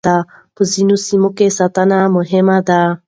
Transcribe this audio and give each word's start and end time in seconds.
په 0.55 0.61
ځينو 0.71 0.95
سيمو 1.07 1.29
کې 1.37 1.47
ساتنه 1.57 1.99
مهمه 2.15 2.57
ده. 2.67 2.81